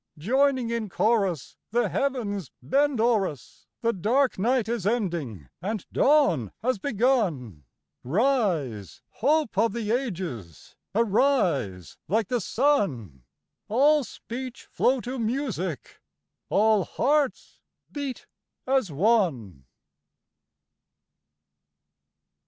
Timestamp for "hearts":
16.83-17.61